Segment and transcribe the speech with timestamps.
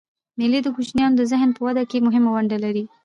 [0.37, 2.83] مېلې د کوچنيانو د ذهن په وده کښي مهمه ونډه لري.